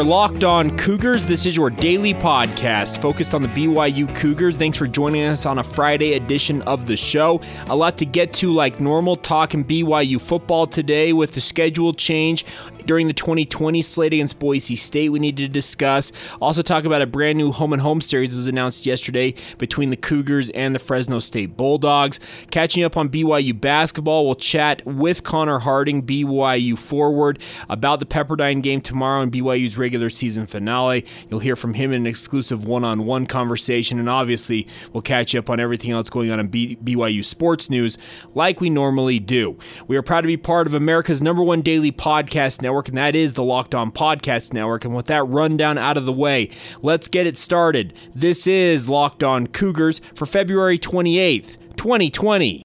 [0.00, 1.26] are Locked On Cougars.
[1.26, 4.56] This is your daily podcast focused on the BYU Cougars.
[4.56, 7.42] Thanks for joining us on a Friday edition of the show.
[7.66, 12.46] A lot to get to, like normal, talking BYU football today with the schedule change
[12.86, 16.12] during the 2020 slate against Boise State we need to discuss.
[16.40, 19.90] Also, talk about a brand new home and home series that was announced yesterday between
[19.90, 22.20] the Cougars and the Fresno State Bulldogs.
[22.50, 28.62] Catching up on BYU basketball, we'll chat with Connor Harding, BYU forward, about the Pepperdine
[28.62, 31.04] game tomorrow and BYU's regular season finale.
[31.28, 35.34] You'll hear from him in an exclusive one on one conversation, and obviously, we'll catch
[35.34, 37.98] up on everything else going on in BYU sports news
[38.34, 39.58] like we normally do.
[39.86, 43.14] We are proud to be part of America's number one daily podcast network, and that
[43.14, 44.84] is the Locked On Podcast Network.
[44.84, 46.50] And with that rundown out of the way,
[46.82, 47.94] let's get it started.
[48.14, 52.62] This is Locked On Cougars for February 28th, 2020.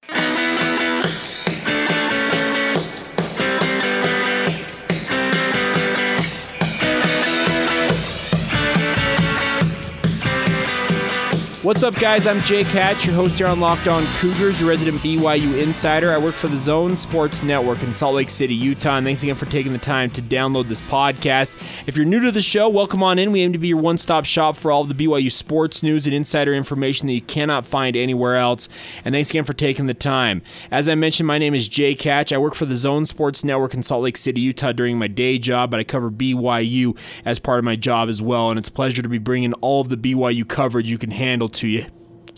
[11.65, 12.27] What's up, guys?
[12.27, 16.13] I'm Jake Hatch, your host here on Locked On Cougars, your resident BYU insider.
[16.13, 18.97] I work for the Zone Sports Network in Salt Lake City, Utah.
[18.97, 21.57] And thanks again for taking the time to download this podcast.
[21.87, 23.31] If you're new to the show, welcome on in.
[23.31, 26.05] We aim to be your one stop shop for all of the BYU sports news
[26.05, 28.69] and insider information that you cannot find anywhere else.
[29.03, 30.43] And thanks again for taking the time.
[30.69, 32.31] As I mentioned, my name is Jake Hatch.
[32.31, 35.39] I work for the Zone Sports Network in Salt Lake City, Utah during my day
[35.39, 38.51] job, but I cover BYU as part of my job as well.
[38.51, 41.49] And it's a pleasure to be bringing all of the BYU coverage you can handle
[41.55, 41.85] to you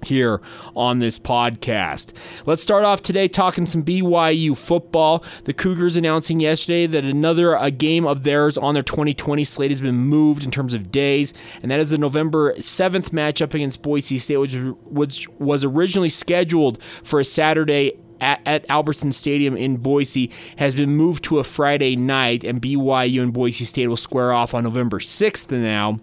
[0.04, 0.42] here
[0.76, 2.14] on this podcast.
[2.46, 5.24] Let's start off today talking some BYU football.
[5.46, 9.82] The Cougars announcing yesterday that another a game of theirs on their 2020 slate has
[9.82, 14.18] been moved in terms of days, and that is the November 7th matchup against Boise
[14.18, 14.56] State, which,
[14.86, 20.90] which was originally scheduled for a Saturday at, at, Albertsons Stadium in Boise has been
[20.96, 25.00] moved to a Friday night, and BYU and Boise State will square off on November
[25.00, 26.00] 6th now.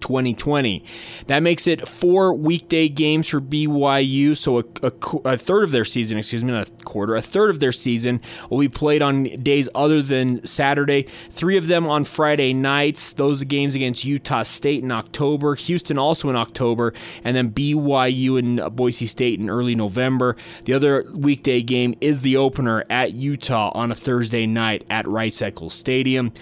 [0.00, 0.84] 2020.
[1.26, 4.36] That makes it four weekday games for BYU.
[4.36, 4.92] So a, a,
[5.24, 8.20] a, third of their season, excuse me, not a quarter, a third of their season
[8.50, 11.06] will be played on days other than Saturday.
[11.30, 13.12] Three of them on Friday nights.
[13.12, 18.74] Those games against Utah State in October, Houston also in October, and then BYU and
[18.74, 20.36] Boise State in early November.
[20.64, 25.42] The other weekday game is the opener at Utah on a Thursday night at Rice
[25.42, 26.32] Eccles Stadium.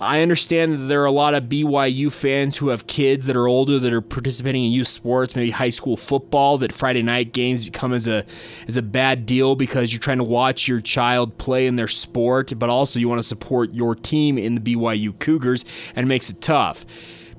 [0.00, 3.48] I understand that there are a lot of BYU fans who have kids that are
[3.48, 7.64] older that are participating in youth sports, maybe high school football, that Friday night games
[7.64, 8.24] become as a
[8.68, 12.52] as a bad deal because you're trying to watch your child play in their sport,
[12.56, 15.64] but also you want to support your team in the BYU Cougars,
[15.96, 16.86] and it makes it tough.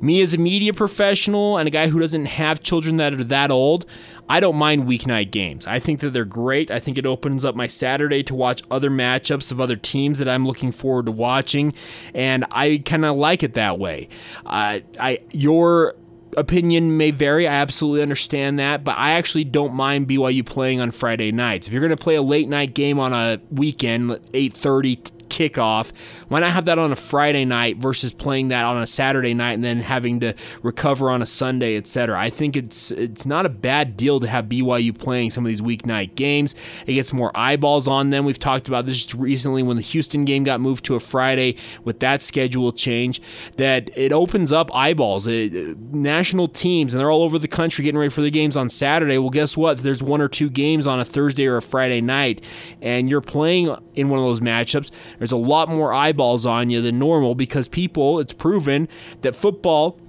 [0.01, 3.51] Me as a media professional and a guy who doesn't have children that are that
[3.51, 3.85] old,
[4.29, 5.67] I don't mind weeknight games.
[5.67, 6.71] I think that they're great.
[6.71, 10.29] I think it opens up my Saturday to watch other matchups of other teams that
[10.29, 11.73] I'm looking forward to watching,
[12.13, 14.07] and I kind of like it that way.
[14.45, 15.95] Uh, I your
[16.37, 17.47] opinion may vary.
[17.47, 21.67] I absolutely understand that, but I actually don't mind BYU playing on Friday nights.
[21.67, 25.91] If you're going to play a late night game on a weekend, 8:30 kickoff.
[26.27, 29.53] Why not have that on a Friday night versus playing that on a Saturday night
[29.53, 32.19] and then having to recover on a Sunday, etc.
[32.19, 35.61] I think it's it's not a bad deal to have BYU playing some of these
[35.61, 36.55] weeknight games.
[36.85, 38.25] It gets more eyeballs on them.
[38.25, 41.55] We've talked about this just recently when the Houston game got moved to a Friday
[41.83, 43.21] with that schedule change.
[43.57, 45.27] That it opens up eyeballs.
[45.27, 48.57] It, uh, national teams and they're all over the country getting ready for their games
[48.57, 49.17] on Saturday.
[49.17, 49.79] Well, guess what?
[49.79, 52.43] There's one or two games on a Thursday or a Friday night,
[52.81, 54.91] and you're playing in one of those matchups.
[55.19, 58.87] There's a lot more eyeballs on you than normal because people, it's proven
[59.21, 59.99] that football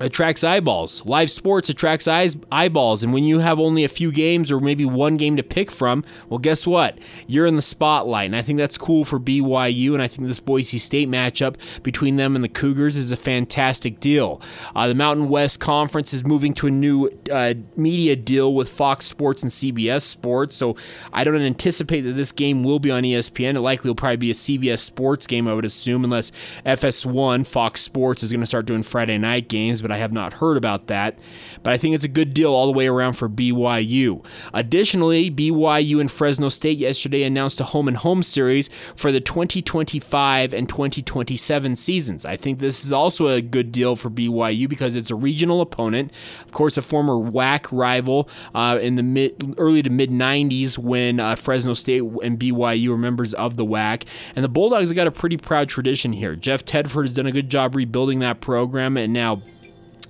[0.00, 1.04] attracts eyeballs.
[1.04, 3.04] Live sports attracts eyes, eyeballs.
[3.04, 6.04] And when you have only a few games or maybe one game to pick from,
[6.28, 6.98] well, guess what?
[7.26, 8.26] You're in the spotlight.
[8.26, 9.94] And I think that's cool for BYU.
[9.94, 14.00] And I think this Boise State matchup between them and the Cougars is a fantastic
[14.00, 14.40] deal.
[14.74, 19.06] Uh, the Mountain West Conference is moving to a new uh, media deal with Fox
[19.06, 20.56] Sports and CBS Sports.
[20.56, 20.76] So
[21.12, 23.54] I don't anticipate that this game will be on ESPN.
[23.54, 26.32] It likely will probably be a CBS Sports game, I would assume, unless
[26.66, 30.32] FS1, Fox Sports, is going to start doing Friday night games but I have not
[30.32, 31.18] heard about that.
[31.62, 34.24] But I think it's a good deal all the way around for BYU.
[34.54, 40.54] Additionally, BYU and Fresno State yesterday announced a home and home series for the 2025
[40.54, 42.24] and 2027 seasons.
[42.24, 46.12] I think this is also a good deal for BYU because it's a regional opponent.
[46.46, 51.20] Of course, a former WAC rival uh, in the mid, early to mid 90s when
[51.20, 54.04] uh, Fresno State and BYU were members of the WAC.
[54.34, 56.36] And the Bulldogs have got a pretty proud tradition here.
[56.36, 59.42] Jeff Tedford has done a good job rebuilding that program, and now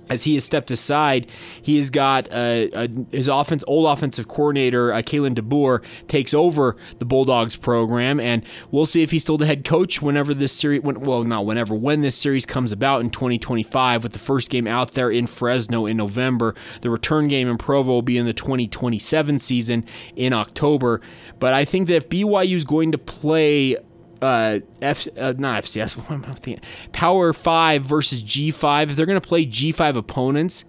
[0.09, 1.27] as he has stepped aside,
[1.61, 6.75] he has got uh, uh, his offense, old offensive coordinator, uh, Kalen DeBoer, takes over
[6.99, 10.81] the Bulldogs program, and we'll see if he's still the head coach whenever this series,
[10.81, 14.67] when, well, not whenever, when this series comes about in 2025, with the first game
[14.67, 16.55] out there in Fresno in November.
[16.81, 19.85] The return game in Provo will be in the 2027 season
[20.15, 21.01] in October.
[21.39, 23.77] But I think that if BYU is going to play
[24.21, 26.63] uh, F, uh, not FCS, what am I thinking?
[26.91, 30.65] Power 5 versus G5, if they're going to play G5 opponents,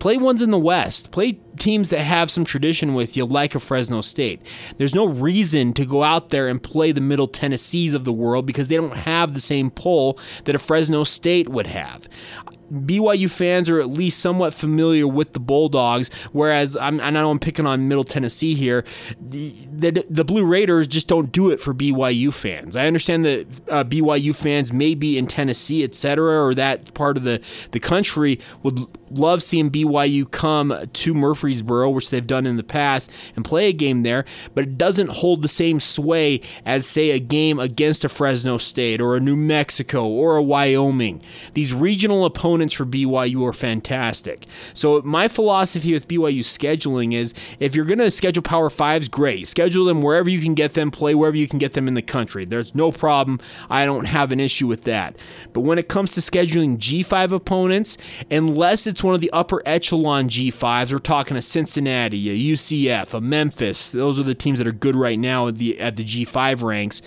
[0.00, 1.12] play ones in the West.
[1.12, 4.40] Play teams that have some tradition with you, like a Fresno State.
[4.78, 8.46] There's no reason to go out there and play the Middle Tennessees of the world
[8.46, 12.08] because they don't have the same pull that a Fresno State would have.
[12.72, 17.38] BYU fans are at least somewhat familiar with the Bulldogs, whereas I'm, I know I'm
[17.38, 18.84] picking on Middle Tennessee here.
[19.20, 22.76] The, the, the, Blue Raiders just don't do it for BYU fans.
[22.76, 27.16] I understand that uh, BYU fans may be in Tennessee, et cetera, or that part
[27.16, 27.40] of the,
[27.72, 28.78] the country would
[29.10, 33.72] love seeing BYU come to Murfreesboro, which they've done in the past, and play a
[33.72, 34.24] game there,
[34.54, 39.00] but it doesn't hold the same sway as, say, a game against a Fresno State
[39.00, 41.22] or a New Mexico or a Wyoming.
[41.54, 44.46] These regional opponents for BYU are fantastic.
[44.74, 49.48] So, my philosophy with BYU scheduling is if you're going to schedule Power Fives, great.
[49.48, 52.02] Schedule them wherever you can get them, play wherever you can get them in the
[52.02, 52.44] country.
[52.44, 53.40] There's no problem.
[53.68, 55.16] I don't have an issue with that.
[55.52, 57.96] But when it comes to scheduling G5 opponents,
[58.30, 60.92] unless it's one of the upper echelon G5s.
[60.92, 63.92] We're talking a Cincinnati, a UCF, a Memphis.
[63.92, 67.02] Those are the teams that are good right now at the at the G5 ranks.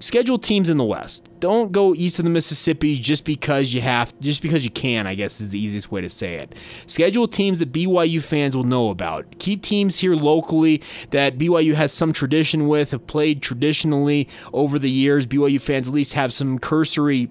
[0.00, 1.28] Schedule teams in the West.
[1.40, 5.06] Don't go east of the Mississippi just because you have, just because you can.
[5.06, 6.54] I guess is the easiest way to say it.
[6.86, 9.38] Schedule teams that BYU fans will know about.
[9.38, 14.90] Keep teams here locally that BYU has some tradition with, have played traditionally over the
[14.90, 15.26] years.
[15.26, 17.28] BYU fans at least have some cursory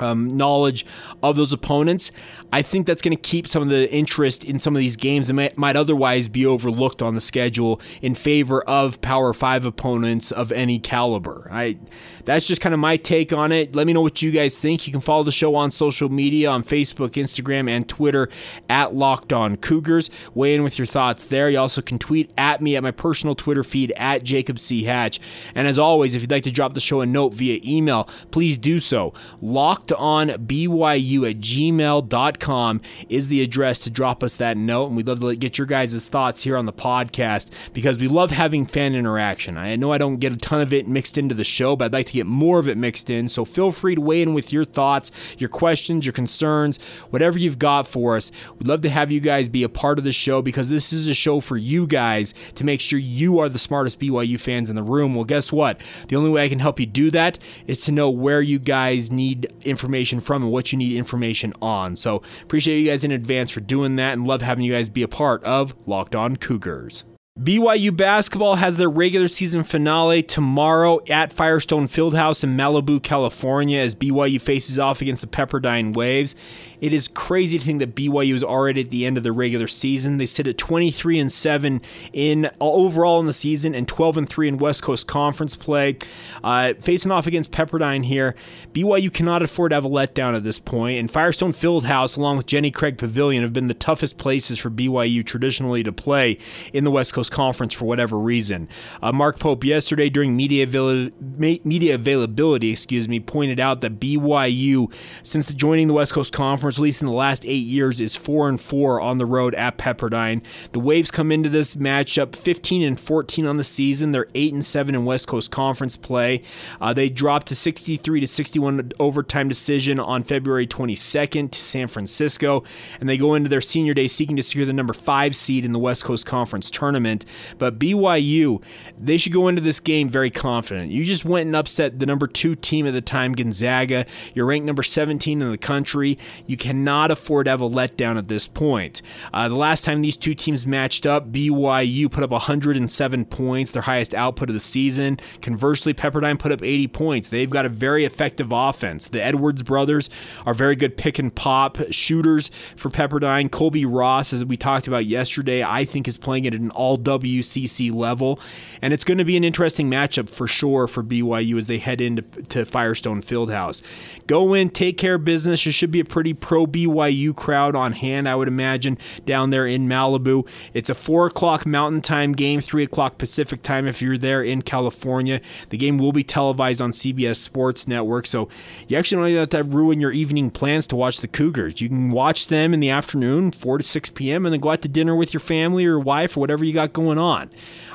[0.00, 0.86] um, knowledge
[1.22, 2.10] of those opponents.
[2.52, 5.28] I think that's going to keep some of the interest in some of these games
[5.28, 10.32] that might, might, otherwise be overlooked on the schedule in favor of Power Five opponents
[10.32, 11.48] of any caliber.
[11.50, 11.78] I
[12.24, 13.74] that's just kind of my take on it.
[13.74, 14.86] Let me know what you guys think.
[14.86, 18.28] You can follow the show on social media on Facebook, Instagram, and Twitter
[18.68, 20.10] at Locked On Cougars.
[20.34, 21.50] Weigh in with your thoughts there.
[21.50, 24.84] You also can tweet at me at my personal Twitter feed at Jacob C.
[24.84, 25.20] Hatch.
[25.54, 28.58] And as always, if you'd like to drop the show a note via email, please
[28.58, 29.12] do so.
[29.40, 34.86] Locked on BYU at gmail.com is the address to drop us that note.
[34.86, 38.30] And we'd love to get your guys' thoughts here on the podcast because we love
[38.30, 39.56] having fan interaction.
[39.56, 41.92] I know I don't get a ton of it mixed into the show, but I'd
[41.92, 43.28] like to get more of it mixed in.
[43.28, 46.78] So feel free to weigh in with your thoughts, your questions, your concerns,
[47.10, 48.30] whatever you've got for us.
[48.58, 51.08] We'd love to have you guys be a part of the show because this is
[51.08, 54.76] a show for you guys to make sure you are the smartest BYU fans in
[54.76, 55.14] the room.
[55.14, 55.80] Well, guess what?
[56.08, 59.10] The only way I can help you do that is to know where you guys
[59.10, 59.79] need information
[60.20, 61.96] from and what you need information on.
[61.96, 65.02] So appreciate you guys in advance for doing that and love having you guys be
[65.02, 67.04] a part of Locked On Cougars.
[67.38, 73.94] BYU basketball has their regular season finale tomorrow at Firestone Fieldhouse in Malibu, California, as
[73.94, 76.34] BYU faces off against the Pepperdine Waves.
[76.80, 79.68] It is crazy to think that BYU is already at the end of the regular
[79.68, 80.18] season.
[80.18, 81.80] They sit at 23 and 7
[82.12, 85.98] in overall in the season and 12 and 3 in West Coast Conference play.
[86.42, 88.34] Uh, facing off against Pepperdine here,
[88.72, 90.98] BYU cannot afford to have a letdown at this point.
[90.98, 95.24] and Firestone Fieldhouse, along with Jenny Craig Pavilion, have been the toughest places for BYU
[95.24, 96.36] traditionally to play
[96.72, 98.68] in the West Coast Conference for whatever reason.
[99.02, 104.90] Uh, Mark Pope yesterday during media avail- media availability, excuse me, pointed out that BYU,
[105.22, 108.00] since the joining the West Coast Conference Conference, at least in the last eight years,
[108.00, 110.44] is four and four on the road at Pepperdine.
[110.72, 114.12] The Waves come into this matchup 15 and 14 on the season.
[114.12, 116.42] They're eight and seven in West Coast Conference play.
[116.80, 122.62] Uh, they dropped to 63 to 61 overtime decision on February 22nd to San Francisco,
[123.00, 125.72] and they go into their senior day seeking to secure the number five seed in
[125.72, 127.09] the West Coast Conference tournament.
[127.58, 128.62] But BYU,
[128.98, 130.90] they should go into this game very confident.
[130.90, 134.06] You just went and upset the number two team at the time, Gonzaga.
[134.34, 136.18] You're ranked number 17 in the country.
[136.46, 139.02] You cannot afford to have a letdown at this point.
[139.32, 143.82] Uh, the last time these two teams matched up, BYU put up 107 points, their
[143.82, 145.18] highest output of the season.
[145.42, 147.28] Conversely, Pepperdine put up 80 points.
[147.28, 149.08] They've got a very effective offense.
[149.08, 150.10] The Edwards brothers
[150.46, 153.50] are very good pick and pop shooters for Pepperdine.
[153.50, 157.92] Colby Ross, as we talked about yesterday, I think is playing at an all WCC
[157.92, 158.40] level.
[158.82, 162.00] And it's going to be an interesting matchup for sure for BYU as they head
[162.00, 163.82] into to Firestone Fieldhouse.
[164.26, 165.64] Go in, take care of business.
[165.64, 169.66] There should be a pretty pro BYU crowd on hand, I would imagine, down there
[169.66, 170.46] in Malibu.
[170.74, 174.62] It's a 4 o'clock Mountain Time game, 3 o'clock Pacific Time if you're there in
[174.62, 175.40] California.
[175.70, 178.48] The game will be televised on CBS Sports Network, so
[178.88, 181.80] you actually don't have to ruin your evening plans to watch the Cougars.
[181.80, 184.82] You can watch them in the afternoon, 4 to 6 p.m., and then go out
[184.82, 187.50] to dinner with your family or wife or whatever you got going on.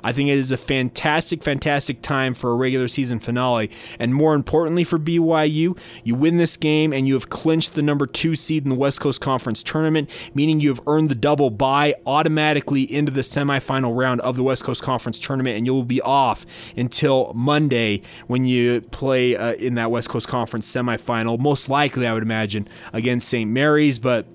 [0.06, 3.72] I think it is a fantastic, fantastic time for a regular season finale.
[3.98, 8.06] And more importantly for BYU, you win this game and you have clinched the number
[8.06, 11.96] two seed in the West Coast Conference tournament, meaning you have earned the double bye
[12.06, 16.46] automatically into the semifinal round of the West Coast Conference tournament, and you'll be off
[16.78, 21.40] until Monday when you play uh, in that West Coast Conference semifinal.
[21.40, 23.50] Most likely, I would imagine, against St.
[23.50, 24.28] Mary's, but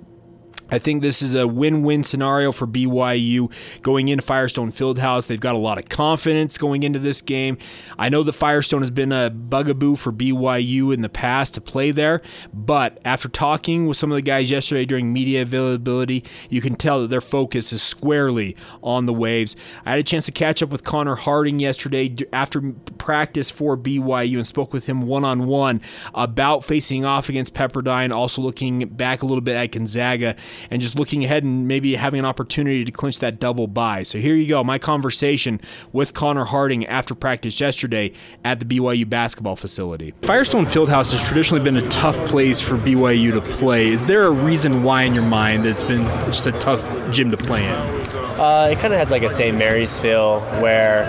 [0.70, 5.26] I think this is a win win scenario for BYU going into Firestone Fieldhouse.
[5.26, 7.58] They've got a lot of confidence going into this game.
[7.98, 11.90] I know the Firestone has been a bugaboo for BYU in the past to play
[11.90, 12.22] there,
[12.54, 17.00] but after talking with some of the guys yesterday during media availability, you can tell
[17.02, 19.56] that their focus is squarely on the Waves.
[19.84, 22.60] I had a chance to catch up with Connor Harding yesterday after
[22.98, 25.80] practice for BYU and spoke with him one on one
[26.14, 30.36] about facing off against Pepperdine, also looking back a little bit at Gonzaga
[30.70, 34.02] and just looking ahead and maybe having an opportunity to clinch that double bye.
[34.02, 35.60] So here you go, my conversation
[35.92, 38.12] with Connor Harding after practice yesterday
[38.44, 40.14] at the BYU basketball facility.
[40.22, 43.88] Firestone Fieldhouse has traditionally been a tough place for BYU to play.
[43.88, 47.30] Is there a reason why in your mind that it's been just a tough gym
[47.30, 48.00] to play in?
[48.40, 49.56] Uh, it kind of has like a St.
[49.56, 51.04] Mary's feel where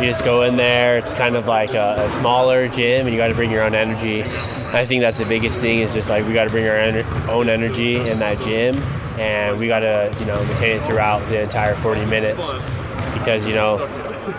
[0.00, 0.98] you just go in there.
[0.98, 3.74] It's kind of like a, a smaller gym, and you got to bring your own
[3.74, 4.24] energy.
[4.72, 7.50] I think that's the biggest thing is just like we got to bring our own
[7.50, 8.76] energy in that gym,
[9.18, 12.52] and we got to you know maintain it throughout the entire 40 minutes
[13.12, 13.78] because you know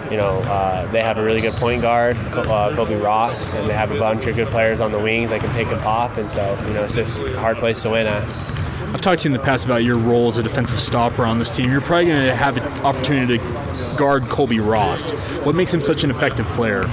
[0.09, 3.73] you know uh, they have a really good point guard, uh, Colby Ross, and they
[3.73, 6.29] have a bunch of good players on the wings that can pick and pop, and
[6.29, 8.23] so you know it's just a hard place to win at.
[8.93, 11.39] I've talked to you in the past about your role as a defensive stopper on
[11.39, 11.71] this team.
[11.71, 15.11] You're probably going to have an opportunity to guard Colby Ross.
[15.43, 16.83] What makes him such an effective player?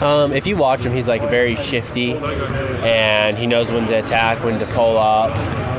[0.00, 4.42] Um, if you watch him, he's like very shifty, and he knows when to attack,
[4.44, 5.30] when to pull up,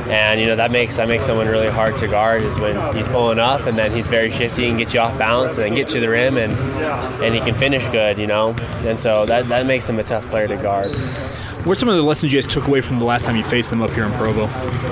[0.07, 3.07] and you know that makes that makes someone really hard to guard is when he's
[3.07, 5.88] pulling up and then he's very shifty and gets you off balance and then get
[5.88, 6.53] to the rim and
[7.24, 8.51] and he can finish good, you know,
[8.86, 10.91] and so that that makes him a tough player to guard.
[11.65, 13.43] What are some of the lessons you guys took away from the last time you
[13.43, 14.43] faced them up here in Provo?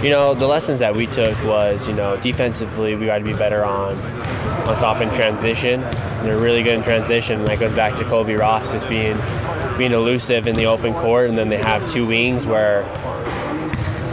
[0.01, 3.33] You know, the lessons that we took was, you know, defensively we got to be
[3.33, 5.81] better on on stopping transition.
[6.23, 9.19] They're really good in transition, and that goes back to Colby Ross just being
[9.77, 12.81] being elusive in the open court, and then they have two wings where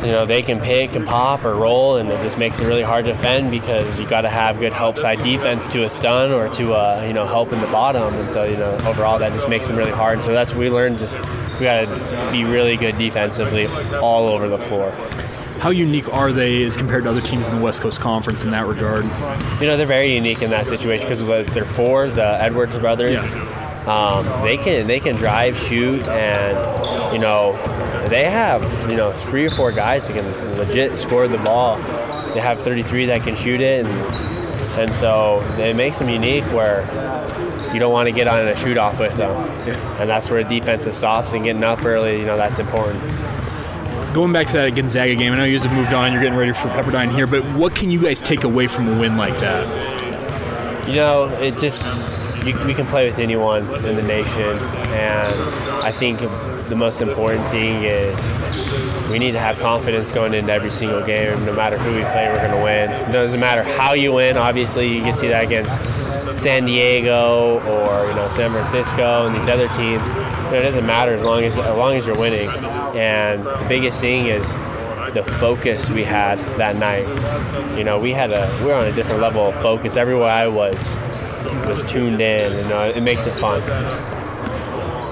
[0.05, 2.83] you know they can pick and pop or roll, and it just makes it really
[2.83, 6.33] hard to defend because you got to have good help side defense to a stun
[6.33, 9.33] or to a you know help in the bottom, and so you know overall that
[9.33, 10.23] just makes them really hard.
[10.23, 10.99] So that's what we learned.
[10.99, 11.17] Just
[11.59, 13.67] we got to be really good defensively
[13.99, 14.91] all over the floor.
[15.61, 18.51] How unique are they as compared to other teams in the West Coast Conference in
[18.53, 19.05] that regard?
[19.61, 23.23] You know, they're very unique in that situation because they're four, the Edwards brothers.
[23.23, 23.67] Yeah.
[23.87, 27.53] Um, they can they can drive, shoot, and you know
[28.11, 31.77] they have you know three or four guys that can legit score the ball.
[32.35, 34.41] They have 33 that can shoot it, and
[34.79, 36.83] and so it makes them unique where
[37.73, 39.37] you don't want to get on a shoot off with them.
[40.01, 43.03] And that's where defense stops and getting up early, you know, that's important.
[44.15, 46.39] Going back to that Gonzaga game, I know you guys have moved on, you're getting
[46.39, 49.39] ready for Pepperdine here, but what can you guys take away from a win like
[49.41, 50.89] that?
[50.89, 51.85] You know, it just,
[52.45, 55.29] you, we can play with anyone in the nation, and
[55.85, 56.21] I think
[56.71, 58.31] the most important thing is
[59.11, 61.45] we need to have confidence going into every single game.
[61.45, 62.93] No matter who we play, we're going to win.
[62.93, 64.37] It doesn't matter how you win.
[64.37, 65.81] Obviously, you can see that against
[66.41, 70.01] San Diego or you know San Francisco and these other teams.
[70.09, 72.49] You know, it doesn't matter as long as as long as you're winning.
[72.97, 74.53] And the biggest thing is
[75.13, 77.09] the focus we had that night.
[77.77, 79.97] You know, we had a we were on a different level of focus.
[79.97, 80.97] Everywhere I was
[81.67, 82.53] was tuned in.
[82.53, 83.61] You know, it makes it fun.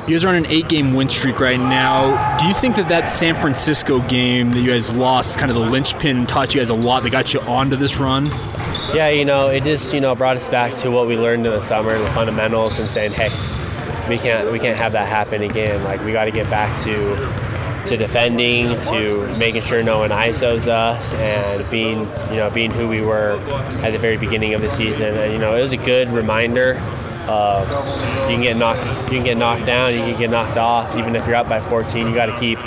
[0.09, 2.39] You guys are on an eight-game win streak right now.
[2.39, 5.63] Do you think that that San Francisco game that you guys lost, kind of the
[5.63, 8.29] linchpin, taught you guys a lot that got you onto this run?
[8.95, 11.53] Yeah, you know, it just you know brought us back to what we learned in
[11.53, 13.29] the summer, the fundamentals, and saying, hey,
[14.09, 15.85] we can't we can't have that happen again.
[15.85, 20.69] Like we got to get back to to defending, to making sure no one isos
[20.69, 23.39] us, and being you know being who we were
[23.83, 25.19] at the very beginning of the season.
[25.19, 26.81] And you know, it was a good reminder.
[27.29, 27.69] Of
[28.31, 30.97] you can get knocked, you can get knocked down, you can get knocked off.
[30.97, 32.59] Even if you're up by 14, you got to keep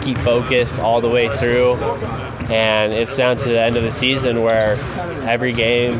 [0.00, 1.74] keep focused all the way through
[2.48, 4.76] and it's down to the end of the season where
[5.28, 5.98] every game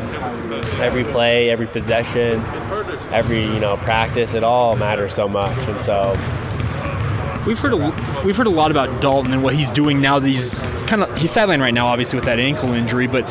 [0.79, 2.43] every play, every possession,
[3.11, 6.13] every you know practice, it all matters so much, and so
[7.47, 10.27] We've heard a, we've heard a lot about Dalton and what he's doing now that
[10.27, 13.07] he's kind of he's sidelined right now, obviously with that ankle injury.
[13.07, 13.23] But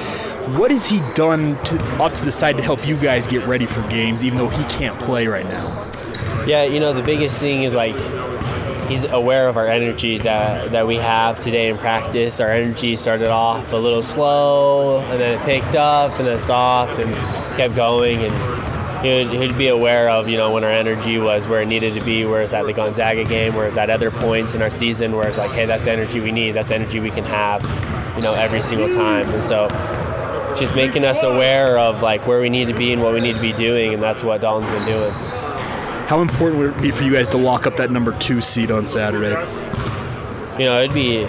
[0.56, 3.66] what has he done to, off to the side to help you guys get ready
[3.66, 5.92] for games, even though he can't play right now?
[6.46, 7.94] Yeah, you know the biggest thing is like
[8.88, 12.40] he's aware of our energy that that we have today in practice.
[12.40, 16.98] Our energy started off a little slow, and then it picked up, and then stopped,
[16.98, 17.14] and
[17.58, 18.55] kept going, and
[19.06, 22.04] he'd, he'd be aware of you know when our energy was where it needed to
[22.04, 25.38] be whereas at the gonzaga game whereas at other points in our season where it's
[25.38, 27.62] like hey that's the energy we need that's energy we can have
[28.16, 29.28] you know every single time.
[29.30, 29.68] And so
[30.56, 33.34] just making us aware of like where we need to be and what we need
[33.34, 35.12] to be doing and that's what Dalton's been doing.
[35.12, 38.70] How important would it be for you guys to lock up that number two seed
[38.70, 39.38] on Saturday?
[40.58, 41.26] You know it'd be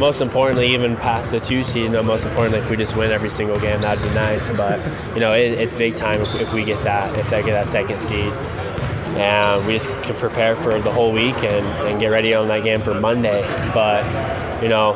[0.00, 3.10] most importantly, even past the two seed, you know, most importantly, if we just win
[3.10, 4.48] every single game, that'd be nice.
[4.48, 4.80] But
[5.14, 7.68] you know, it, it's big time if, if, we get that, if they get that
[7.68, 8.32] second seed,
[9.20, 12.64] and we just can prepare for the whole week and, and get ready on that
[12.64, 13.42] game for Monday.
[13.74, 14.02] But
[14.62, 14.94] you know,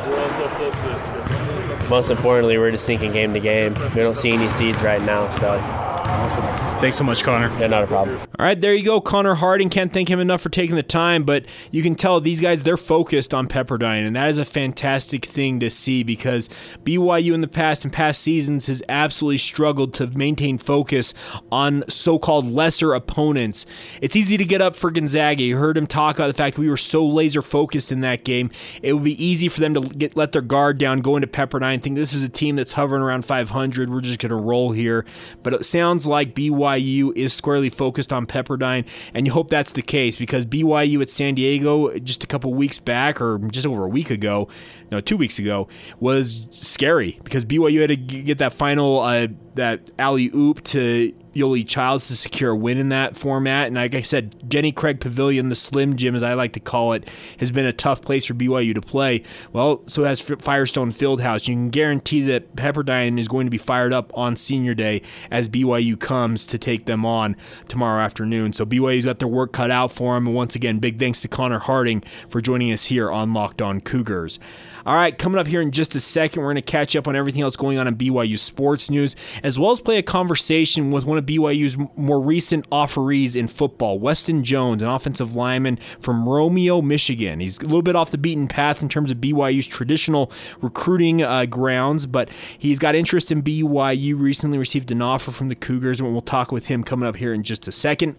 [1.91, 3.75] most importantly, we're just thinking game to game.
[3.95, 5.84] We don't see any seeds right now, so.
[6.15, 6.45] Awesome.
[6.81, 7.49] Thanks so much, Connor.
[7.59, 8.19] Yeah, not a problem.
[8.39, 9.01] All right, there you go.
[9.01, 9.69] Connor Harding.
[9.69, 12.77] Can't thank him enough for taking the time, but you can tell these guys, they're
[12.77, 16.49] focused on Pepperdine, and that is a fantastic thing to see because
[16.85, 21.15] BYU in the past and past seasons has absolutely struggled to maintain focus
[21.51, 23.67] on so called lesser opponents.
[24.01, 25.43] It's easy to get up for Gonzaga.
[25.43, 28.51] You heard him talk about the fact we were so laser focused in that game.
[28.83, 31.83] It would be easy for them to get let their guard down, go into Pepperdine,
[31.83, 33.91] think this is a team that's hovering around 500.
[33.91, 35.05] We're just going to roll here.
[35.43, 39.83] But it sounds like BYU is squarely focused on Pepperdine, and you hope that's the
[39.83, 43.89] case because BYU at San Diego just a couple weeks back, or just over a
[43.89, 44.49] week ago,
[44.91, 45.69] no, two weeks ago,
[46.01, 51.67] was scary because BYU had to get that final uh, that alley oop to Yoeli
[51.67, 53.67] Childs to secure a win in that format.
[53.67, 56.93] And like I said, Jenny Craig Pavilion, the Slim Gym, as I like to call
[56.93, 57.09] it,
[57.39, 59.23] has been a tough place for BYU to play.
[59.53, 61.49] Well, so has Firestone Fieldhouse.
[61.49, 65.49] You can guarantee that Pepperdine is going to be fired up on senior day as
[65.49, 67.37] BYU comes to take them on
[67.69, 68.53] tomorrow afternoon.
[68.53, 70.27] So BYU's got their work cut out for them.
[70.27, 73.81] And once again, big thanks to Connor Harding for joining us here on Locked On
[73.81, 74.39] Cougars.
[74.87, 77.17] All right, coming up here in just a second, we're going to catch up on
[77.17, 81.07] everything else going on in BYU sports news, as well as play a conversation with
[81.07, 86.83] one of BYU's more recent offerees in football, Weston Jones, an offensive lineman from Romeo,
[86.83, 87.41] Michigan.
[87.41, 91.47] He's a little bit off the beaten path in terms of BYU's traditional recruiting uh,
[91.47, 94.21] grounds, but he's got interest in BYU.
[94.21, 97.33] Recently received an offer from the Cougars, and we'll talk with him coming up here
[97.33, 98.17] in just a second.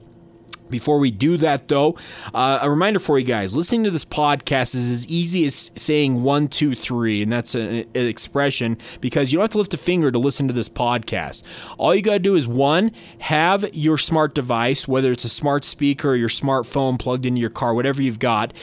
[0.70, 1.98] Before we do that, though,
[2.34, 6.24] uh, a reminder for you guys listening to this podcast is as easy as saying
[6.24, 9.78] one, two, three, and that's an, an expression because you don't have to lift a
[9.78, 11.44] finger to listen to this podcast.
[11.78, 15.64] All you got to do is one, have your smart device, whether it's a smart
[15.64, 18.54] speaker or your smartphone plugged into your car, whatever you've got.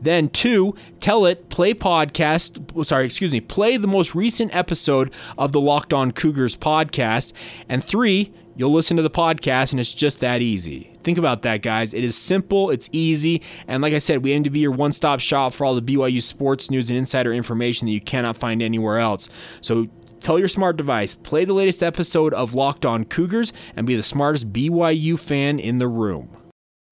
[0.00, 5.52] Then, two, tell it, play podcast, sorry, excuse me, play the most recent episode of
[5.52, 7.34] the Locked On Cougars podcast.
[7.68, 10.89] And three, You'll listen to the podcast, and it's just that easy.
[11.02, 11.94] Think about that, guys.
[11.94, 14.92] It is simple, it's easy, and like I said, we aim to be your one
[14.92, 18.62] stop shop for all the BYU sports news and insider information that you cannot find
[18.62, 19.28] anywhere else.
[19.60, 19.88] So
[20.20, 24.02] tell your smart device, play the latest episode of Locked On Cougars, and be the
[24.02, 26.36] smartest BYU fan in the room.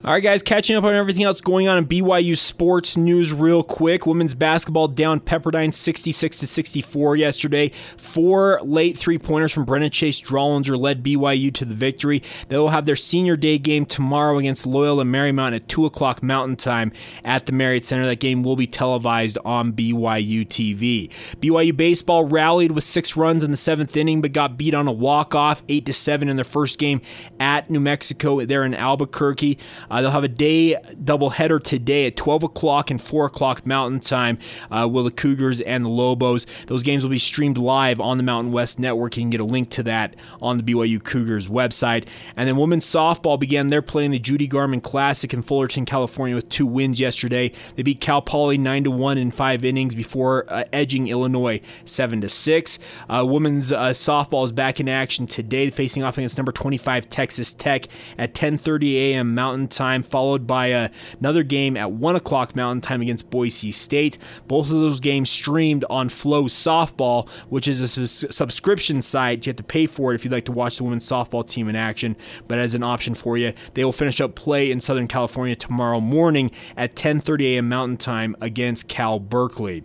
[0.04, 3.64] All right, guys, catching up on everything else going on in BYU sports news real
[3.64, 4.06] quick.
[4.06, 7.72] Women's basketball down Pepperdine 66 to 64 yesterday.
[7.96, 12.22] Four late three pointers from Brenna Chase Drollinger led BYU to the victory.
[12.46, 16.58] They will have their senior day game tomorrow against Loyola Marymount at 2 o'clock Mountain
[16.58, 16.92] Time
[17.24, 18.06] at the Marriott Center.
[18.06, 21.10] That game will be televised on BYU TV.
[21.40, 24.92] BYU baseball rallied with six runs in the seventh inning, but got beat on a
[24.92, 27.00] walk off, 8 to 7 in their first game
[27.40, 29.58] at New Mexico there in Albuquerque.
[29.90, 34.38] Uh, they'll have a day doubleheader today at 12 o'clock and 4 o'clock Mountain Time.
[34.70, 36.46] Uh, will the Cougars and the Lobos?
[36.66, 39.16] Those games will be streamed live on the Mountain West Network.
[39.16, 42.06] You can get a link to that on the BYU Cougars website.
[42.36, 46.36] And then women's softball began their play in the Judy Garman Classic in Fullerton, California,
[46.36, 47.52] with two wins yesterday.
[47.76, 52.20] They beat Cal Poly nine to one in five innings before uh, edging Illinois seven
[52.20, 52.78] to six.
[53.08, 57.54] Uh, women's uh, softball is back in action today, facing off against number 25 Texas
[57.54, 57.86] Tech
[58.18, 59.34] at 10:30 a.m.
[59.34, 64.18] Mountain Time, followed by another game at 1 o'clock Mountain Time against Boise State.
[64.48, 69.46] Both of those games streamed on Flow Softball, which is a subscription site.
[69.46, 71.68] You have to pay for it if you'd like to watch the women's softball team
[71.68, 72.16] in action,
[72.48, 76.00] but as an option for you, they will finish up play in Southern California tomorrow
[76.00, 77.68] morning at 10:30 a.m.
[77.68, 79.84] Mountain Time against Cal Berkeley.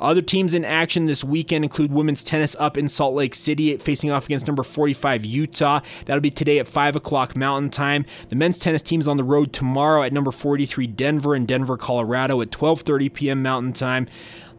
[0.00, 4.10] Other teams in action this weekend include women's tennis up in Salt Lake City, facing
[4.10, 5.80] off against number 45 Utah.
[6.06, 8.06] That'll be today at 5 o'clock Mountain Time.
[8.28, 11.76] The men's tennis team is on the road tomorrow at number 43 Denver in Denver,
[11.76, 13.42] Colorado at 12:30 p.m.
[13.42, 14.06] Mountain Time.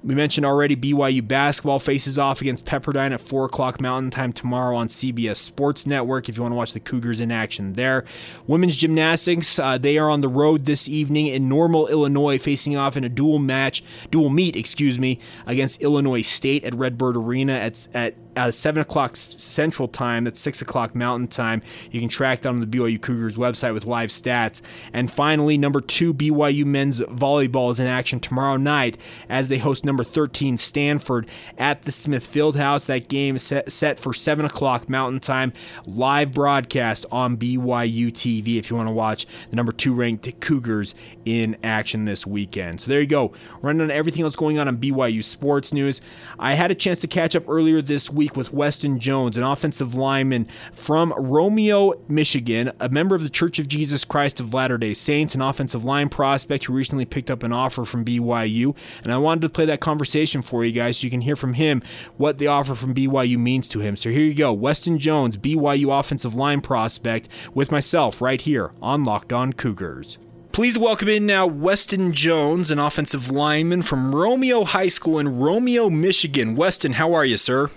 [0.04, 4.76] We mentioned already BYU basketball faces off against Pepperdine at 4 o'clock Mountain Time tomorrow
[4.76, 8.04] on CBS Sports Network if you want to watch the Cougars in action there.
[8.48, 12.98] Women's gymnastics, uh, they are on the road this evening in Normal, Illinois, facing off
[12.98, 17.88] in a dual match, dual meet, excuse me, against Illinois State at Redbird Arena at,
[17.94, 20.24] at uh, 7 o'clock Central Time.
[20.24, 21.62] That's 6 o'clock Mountain Time.
[21.92, 24.62] You can track that on the BYU Cougars website with live stats.
[24.94, 28.98] And finally, number two, BYU men's volleyball is in action tomorrow night
[29.30, 32.86] as they host number 13 Stanford at the Smith Fieldhouse.
[32.86, 35.54] That game is set, set for 7 o'clock Mountain Time.
[35.86, 40.96] Live broadcast on BYU TV if you want to watch the number two ranked Cougars
[41.26, 42.82] in action this weekend.
[42.82, 43.34] So there you go.
[43.62, 46.02] Running on everything that's going on in BYU sports news.
[46.40, 49.96] I had a chance to catch up earlier this week with Weston Jones, an offensive
[49.96, 54.94] lineman from Romeo, Michigan, a member of the Church of Jesus Christ of Latter day
[54.94, 58.76] Saints, an offensive line prospect who recently picked up an offer from BYU.
[59.04, 61.56] And I wanted to play that conversation for you guys so you can hear from
[61.56, 61.82] him
[62.18, 63.96] what the offer from BYU means to him.
[63.96, 69.04] So here you go Weston Jones, BYU offensive line prospect, with myself right here on
[69.04, 70.20] Locked On Cougars.
[70.52, 75.90] Please welcome in now Weston Jones, an offensive lineman from Romeo High School in Romeo,
[75.90, 76.58] Michigan.
[76.58, 77.70] Weston, how are you, sir?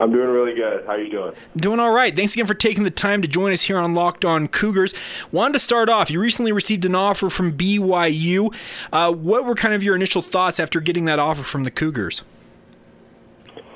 [0.00, 0.86] I'm doing really good.
[0.86, 1.32] How are you doing?
[1.56, 2.14] Doing all right.
[2.14, 4.94] Thanks again for taking the time to join us here on Locked On Cougars.
[5.32, 6.10] Wanted to start off.
[6.10, 8.54] You recently received an offer from BYU.
[8.92, 12.22] Uh, what were kind of your initial thoughts after getting that offer from the Cougars?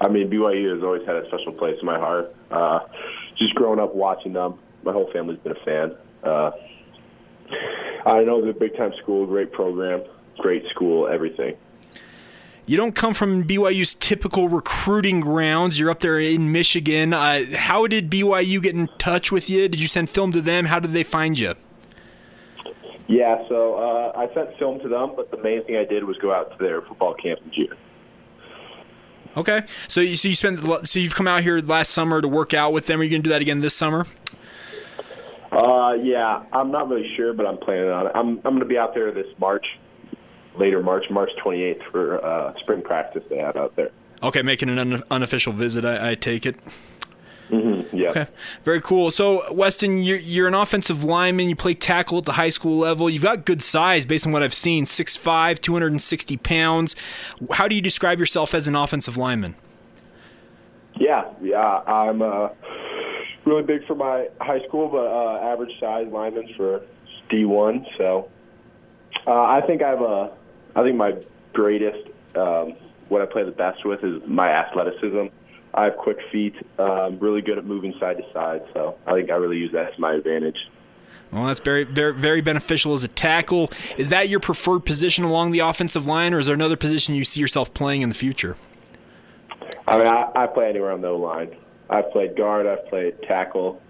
[0.01, 2.35] I mean, BYU has always had a special place in my heart.
[2.51, 2.81] Uh,
[3.37, 5.97] just growing up watching them, my whole family's been a fan.
[6.23, 6.53] Uh,
[8.07, 10.03] I know they're a big time school, great program,
[10.39, 11.57] great school, everything.
[12.65, 15.81] You don't come from BYU's typical recruiting grounds.
[15.81, 17.13] You're up there in Michigan.
[17.13, 19.69] Uh, how did BYU get in touch with you?
[19.69, 20.67] Did you send film to them?
[20.67, 21.55] How did they find you?
[23.09, 26.17] Yeah, so uh, I sent film to them, but the main thing I did was
[26.19, 27.77] go out to their football camp in June.
[29.37, 32.55] Okay, so you, so you spent so you've come out here last summer to work
[32.55, 33.01] out with them.
[33.01, 34.07] Are you going to do that again this summer?
[35.51, 38.13] Uh, yeah, I'm not really sure, but I'm planning on it.
[38.15, 39.67] I'm I'm going to be out there this March
[40.57, 43.91] later March, March 28th for uh, spring practice they had out there.
[44.23, 46.57] Okay, making an unofficial visit, I, I take it.
[47.51, 48.11] Mm-hmm, yeah.
[48.11, 48.27] Okay.
[48.65, 49.11] Very cool.
[49.11, 51.51] So, Weston, you're, you're an offensive lineman.
[51.51, 53.11] You play tackle at the high school level.
[53.11, 56.97] You've got good size based on what I've seen 6'5, 260 pounds.
[57.53, 59.57] How do you describe yourself as an offensive lineman?
[60.99, 61.83] Yeah, yeah.
[61.87, 62.49] I'm uh,
[63.45, 66.83] really big for my high school, but uh, average size lineman for
[67.31, 67.85] D1.
[67.99, 68.31] So
[69.27, 70.33] uh, I think I have a
[70.75, 71.17] I think my
[71.53, 72.75] greatest, um,
[73.09, 75.27] what I play the best with is my athleticism.
[75.75, 79.31] I have quick feet, um, really good at moving side to side, so I think
[79.31, 80.59] I really use that as my advantage.
[81.31, 83.71] Well, that's very, very, very beneficial as a tackle.
[83.97, 87.25] Is that your preferred position along the offensive line, or is there another position you
[87.25, 88.57] see yourself playing in the future?
[89.87, 91.57] I mean, I, I play anywhere on the line.
[91.89, 93.81] I've played guard, I've played tackle.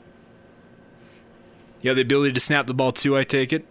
[1.80, 3.66] You have the ability to snap the ball too, I take it?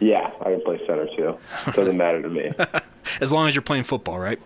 [0.00, 1.38] Yeah, I can play center too.
[1.72, 2.52] Doesn't matter to me.
[3.20, 4.38] as long as you're playing football, right?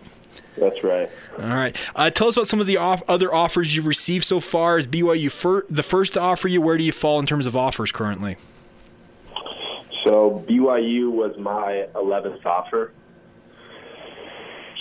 [0.57, 1.09] That's right.
[1.39, 1.75] All right.
[1.95, 4.77] Uh, tell us about some of the off- other offers you've received so far.
[4.77, 6.61] Is BYU fir- the first to offer you?
[6.61, 8.37] Where do you fall in terms of offers currently?
[10.03, 12.91] So BYU was my 11th offer.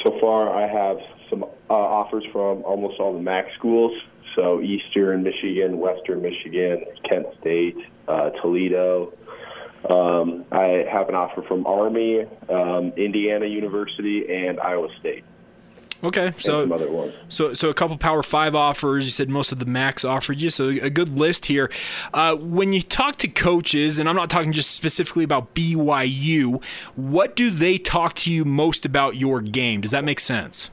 [0.03, 3.93] So far, I have some uh, offers from almost all the MAC schools.
[4.35, 7.77] So Eastern Michigan, Western Michigan, Kent State,
[8.09, 9.13] uh, Toledo,
[9.89, 15.25] um, I have an offer from Army, um, Indiana University, and Iowa State.
[16.03, 19.05] Okay, so so so a couple Power Five offers.
[19.05, 21.71] You said most of the MACs offered you, so a good list here.
[22.15, 26.63] Uh, when you talk to coaches, and I'm not talking just specifically about BYU,
[26.97, 29.83] what do they talk to you most about your game?
[29.83, 30.71] Does that make sense?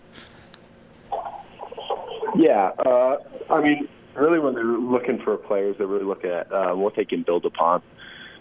[2.38, 3.18] Yeah, uh,
[3.50, 7.04] I mean, really, when they're looking for players, they're really looking at uh, what they
[7.04, 7.82] can build upon.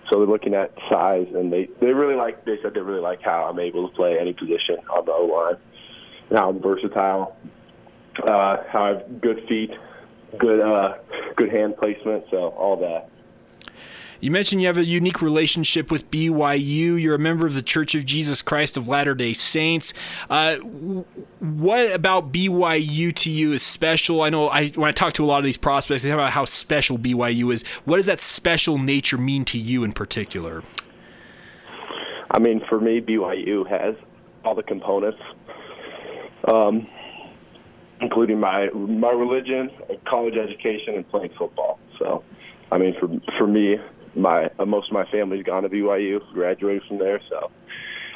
[0.08, 2.44] So they're looking at size, and they they really like.
[2.44, 5.24] They said they really like how I'm able to play any position on the O
[5.26, 5.56] line,
[6.30, 7.36] and how I'm versatile,
[8.22, 9.72] uh, how I have good feet,
[10.38, 10.98] good uh,
[11.34, 13.10] good hand placement, so all that.
[14.20, 17.00] You mentioned you have a unique relationship with BYU.
[17.00, 19.92] You're a member of the Church of Jesus Christ of Latter day Saints.
[20.30, 24.22] Uh, what about BYU to you is special?
[24.22, 26.32] I know I, when I talk to a lot of these prospects, they talk about
[26.32, 27.64] how special BYU is.
[27.84, 30.62] What does that special nature mean to you in particular?
[32.30, 33.94] I mean, for me, BYU has
[34.44, 35.20] all the components
[36.46, 36.86] um,
[38.00, 39.70] including my my religion,
[40.06, 41.78] college education, and playing football.
[41.98, 42.22] So,
[42.70, 43.78] I mean, for for me,
[44.16, 47.50] my uh, most of my family's gone to BYU, graduated from there, so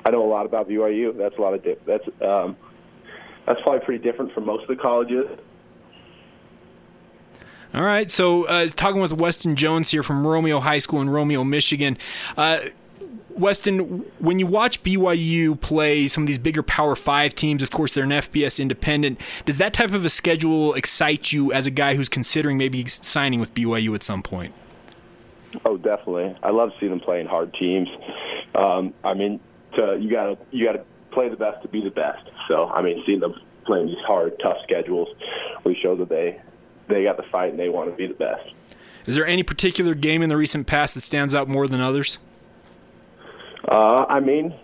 [0.04, 1.16] I know a lot about BYU.
[1.16, 2.56] That's a lot of that's um,
[3.46, 5.26] that's probably pretty different from most of the colleges.
[7.72, 11.44] All right, so uh, talking with Weston Jones here from Romeo High School in Romeo,
[11.44, 11.98] Michigan.
[12.36, 12.60] Uh,
[13.30, 17.94] Weston, when you watch BYU play some of these bigger Power Five teams, of course
[17.94, 19.20] they're an FBS independent.
[19.44, 23.38] Does that type of a schedule excite you as a guy who's considering maybe signing
[23.38, 24.52] with BYU at some point?
[25.64, 26.36] Oh, definitely.
[26.42, 27.88] I love seeing them playing hard teams.
[28.54, 29.40] Um, I mean,
[29.74, 32.28] to, you gotta you gotta play the best to be the best.
[32.48, 33.34] So, I mean, seeing them
[33.64, 35.08] playing these hard, tough schedules,
[35.64, 36.40] we show that they
[36.88, 38.52] they got the fight and they want to be the best.
[39.06, 42.18] Is there any particular game in the recent past that stands out more than others?
[43.66, 44.54] Uh, I mean,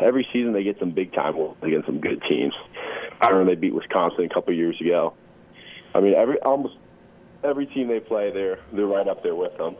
[0.00, 2.54] every season they get some big time wins against some good teams.
[3.20, 5.14] I remember they beat Wisconsin a couple years ago.
[5.94, 6.76] I mean, every almost
[7.44, 9.76] every team they play, they're they're right up there with them.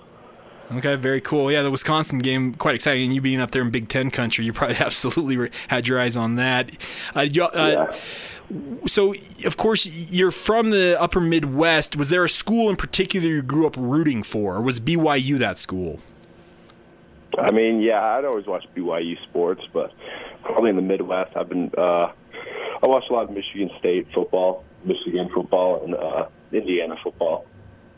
[0.72, 1.50] Okay, very cool.
[1.50, 3.04] Yeah, the Wisconsin game quite exciting.
[3.04, 6.16] And you being up there in Big Ten country, you probably absolutely had your eyes
[6.16, 6.70] on that.
[7.14, 7.98] Uh, you, uh, yeah
[8.86, 13.42] so of course you're from the upper midwest was there a school in particular you
[13.42, 16.00] grew up rooting for or was byu that school
[17.38, 19.92] i mean yeah i'd always watch byu sports but
[20.42, 22.10] probably in the midwest i've been uh
[22.82, 27.46] i watched a lot of michigan state football michigan football and uh indiana football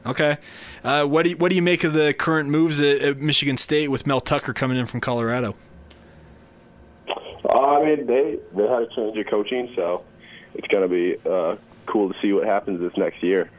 [0.06, 0.38] okay
[0.82, 3.56] uh, what do you, what do you make of the current moves at, at michigan
[3.56, 5.54] state with mel tucker coming in from colorado
[7.54, 10.02] uh, I mean, they they had a change of coaching, so
[10.54, 13.50] it's going to be uh, cool to see what happens this next year.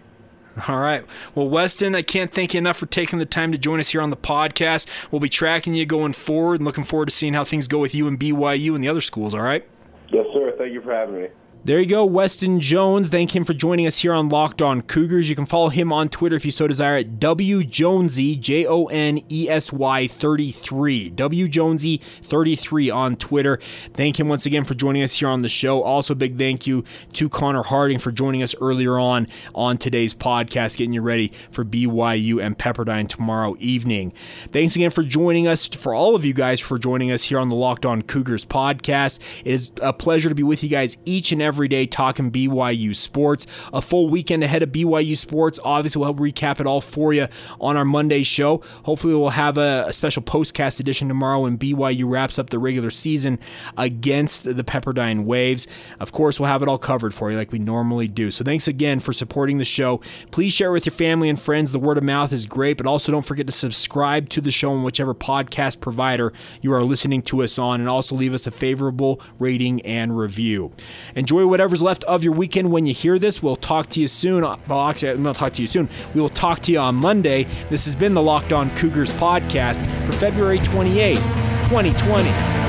[0.68, 1.04] All right.
[1.36, 4.02] Well, Weston, I can't thank you enough for taking the time to join us here
[4.02, 4.88] on the podcast.
[5.12, 7.94] We'll be tracking you going forward and looking forward to seeing how things go with
[7.94, 9.68] you and BYU and the other schools, all right?
[10.10, 10.54] Yes, sir.
[10.58, 11.28] Thank you for having me.
[11.66, 13.10] There you go, Weston Jones.
[13.10, 15.32] Thank him for joining us here on Locked On Cougars.
[15.32, 19.24] You can follow him on Twitter if you so desire at WJonesy, J O N
[19.32, 21.10] E S Y 33.
[21.10, 23.58] WJonesy 33 on Twitter.
[23.96, 25.82] Thank him once again for joining us here on the show.
[25.82, 30.78] Also, big thank you to Connor Harding for joining us earlier on on today's podcast,
[30.78, 34.14] getting you ready for BYU and Pepperdine tomorrow evening.
[34.52, 37.50] Thanks again for joining us, for all of you guys for joining us here on
[37.50, 39.20] the Locked On Cougars podcast.
[39.44, 42.30] It is a pleasure to be with you guys each and every every day talking
[42.30, 43.48] BYU sports.
[43.72, 45.58] A full weekend ahead of BYU sports.
[45.64, 47.30] Obviously, we'll help recap it all for you
[47.62, 48.62] on our Monday show.
[48.84, 52.90] Hopefully, we'll have a, a special postcast edition tomorrow when BYU wraps up the regular
[52.90, 53.40] season
[53.78, 55.66] against the Pepperdine Waves.
[56.02, 58.32] Of course, we'll have it all covered for you like we normally do.
[58.32, 60.02] So, thanks again for supporting the show.
[60.32, 61.72] Please share with your family and friends.
[61.72, 64.74] The word of mouth is great, but also don't forget to subscribe to the show
[64.74, 68.52] on whichever podcast provider you are listening to us on, and also leave us a
[68.52, 70.74] favorable rating and review.
[71.16, 73.42] Enjoy enjoy whatever's left of your weekend when you hear this.
[73.42, 74.44] We'll talk to you soon.
[74.44, 75.90] Uh, well, actually, I'm to talk to you soon.
[76.14, 77.46] We will talk to you on Monday.
[77.70, 82.65] This has been the Locked On Cougars podcast for February 28, 2020.